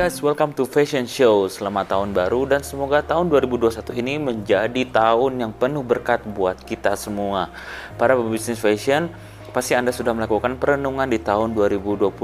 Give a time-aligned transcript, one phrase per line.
[0.00, 1.44] guys, welcome to Fashion Show.
[1.52, 6.96] Selamat tahun baru dan semoga tahun 2021 ini menjadi tahun yang penuh berkat buat kita
[6.96, 7.52] semua.
[8.00, 9.12] Para pebisnis fashion,
[9.52, 12.16] pasti Anda sudah melakukan perenungan di tahun 2020.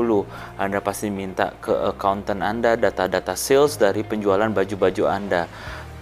[0.56, 5.44] Anda pasti minta ke accountant Anda data-data sales dari penjualan baju-baju Anda.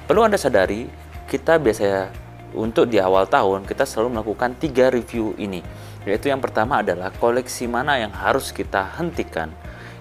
[0.06, 0.86] Perlu Anda sadari,
[1.26, 2.14] kita biasanya
[2.54, 5.58] untuk di awal tahun kita selalu melakukan tiga review ini.
[6.06, 9.50] Yaitu yang pertama adalah koleksi mana yang harus kita hentikan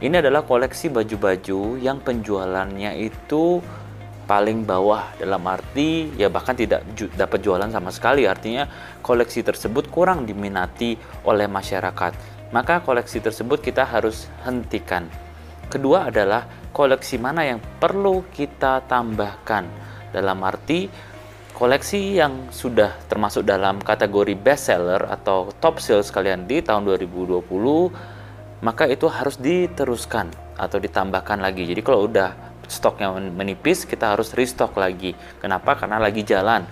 [0.04, 3.64] ini adalah koleksi baju-baju yang penjualannya itu
[4.28, 5.16] paling bawah.
[5.16, 8.28] Dalam arti ya bahkan tidak ju dapat jualan sama sekali.
[8.28, 8.68] Artinya
[9.00, 12.12] koleksi tersebut kurang diminati oleh masyarakat.
[12.52, 15.08] Maka koleksi tersebut kita harus hentikan.
[15.72, 19.64] Kedua adalah koleksi mana yang perlu kita tambahkan.
[20.12, 20.92] Dalam arti
[21.56, 27.48] koleksi yang sudah termasuk dalam kategori best seller atau top sales kalian di tahun 2020
[28.64, 31.68] maka itu harus diteruskan atau ditambahkan lagi.
[31.68, 32.32] Jadi kalau udah
[32.72, 35.12] stoknya menipis, kita harus restock lagi.
[35.44, 35.76] Kenapa?
[35.76, 36.64] Karena lagi jalan.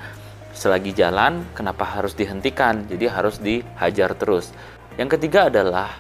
[0.56, 2.88] Selagi jalan, kenapa harus dihentikan?
[2.88, 4.56] Jadi harus dihajar terus.
[4.96, 6.00] Yang ketiga adalah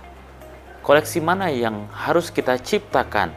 [0.80, 3.36] koleksi mana yang harus kita ciptakan.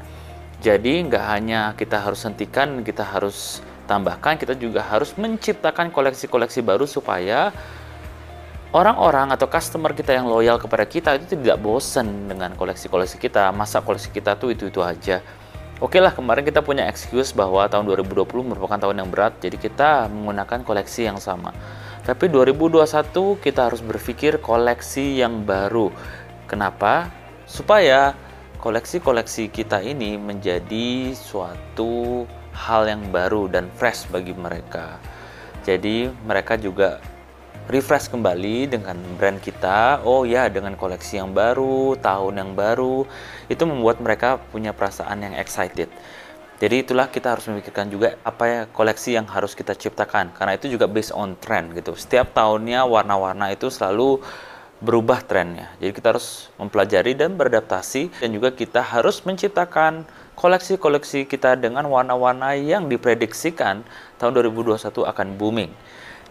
[0.63, 3.61] Jadi nggak hanya kita harus hentikan, kita harus
[3.91, 7.53] tambahkan, kita juga harus menciptakan koleksi-koleksi baru supaya
[8.75, 13.55] orang-orang atau customer kita yang loyal kepada kita itu tidak bosan dengan koleksi-koleksi kita.
[13.55, 15.23] Masa koleksi kita tuh itu-itu aja.
[15.79, 20.11] Oke lah kemarin kita punya excuse bahwa tahun 2020 merupakan tahun yang berat jadi kita
[20.11, 21.55] menggunakan koleksi yang sama.
[22.03, 22.83] Tapi 2021
[23.39, 25.95] kita harus berpikir koleksi yang baru.
[26.45, 27.25] Kenapa?
[27.45, 28.17] supaya
[28.61, 32.25] koleksi-koleksi kita ini menjadi suatu
[32.57, 34.97] hal yang baru dan fresh bagi mereka.
[35.65, 37.01] Jadi mereka juga
[37.69, 40.05] refresh kembali dengan brand kita.
[40.05, 43.09] Oh ya, dengan koleksi yang baru, tahun yang baru,
[43.49, 45.89] itu membuat mereka punya perasaan yang excited.
[46.55, 50.71] Jadi itulah kita harus memikirkan juga apa ya koleksi yang harus kita ciptakan karena itu
[50.71, 51.99] juga based on trend gitu.
[51.99, 54.23] Setiap tahunnya warna-warna itu selalu
[54.79, 55.75] berubah trennya.
[55.83, 60.07] Jadi kita harus mempelajari dan beradaptasi dan juga kita harus menciptakan
[60.39, 63.83] koleksi-koleksi kita dengan warna-warna yang diprediksikan
[64.23, 64.79] tahun 2021
[65.11, 65.75] akan booming.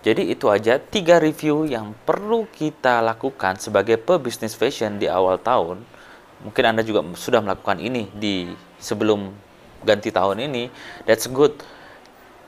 [0.03, 5.79] Jadi itu aja tiga review yang perlu kita lakukan sebagai pebisnis fashion di awal tahun.
[6.43, 8.51] Mungkin Anda juga sudah melakukan ini di
[8.83, 9.31] sebelum
[9.87, 10.67] ganti tahun ini.
[11.07, 11.55] That's good.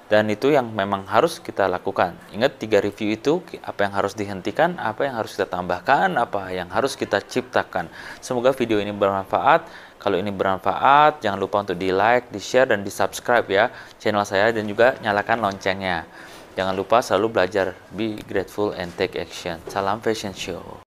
[0.06, 2.14] Dan itu yang memang harus kita lakukan.
[2.36, 6.70] Ingat tiga review itu apa yang harus dihentikan, apa yang harus kita tambahkan, apa yang
[6.70, 7.90] harus kita ciptakan.
[8.20, 9.66] Semoga video ini bermanfaat.
[9.98, 14.22] Kalau ini bermanfaat, jangan lupa untuk di like, di share, dan di subscribe ya channel
[14.28, 16.06] saya dan juga nyalakan loncengnya.
[16.56, 19.60] Jangan lupa selalu belajar, be grateful and take action.
[19.68, 20.80] Salam fashion show.